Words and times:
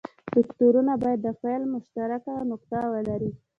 وکتورونه 0.37 0.93
باید 1.03 1.19
د 1.23 1.27
پیل 1.41 1.61
مشترکه 1.73 2.33
نقطه 2.51 2.79
ولري. 2.93 3.31